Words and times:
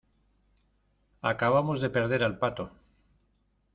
acabamos 1.31 1.77
de 1.83 1.89
perder 1.95 2.21
al 2.23 2.35
pato. 2.41 2.65